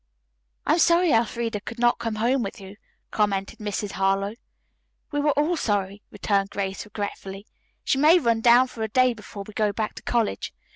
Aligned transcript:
"I 0.65 0.73
am 0.73 0.79
sorry 0.79 1.11
Elfreda 1.13 1.59
could 1.61 1.77
not 1.77 1.99
come 1.99 2.15
home 2.15 2.41
with 2.41 2.59
you," 2.59 2.75
commented 3.11 3.59
Mrs. 3.59 3.91
Harlowe. 3.91 4.33
"We 5.11 5.19
were 5.19 5.29
all 5.33 5.55
sorry," 5.55 6.01
returned 6.09 6.49
Grace 6.49 6.85
regretfully. 6.85 7.45
"She 7.83 7.99
may 7.99 8.17
run 8.17 8.41
down 8.41 8.65
for 8.65 8.81
a 8.81 8.87
day 8.87 9.13
before 9.13 9.43
we 9.47 9.53
go 9.53 9.71
back 9.71 9.93
to 9.93 10.01
college. 10.01 10.55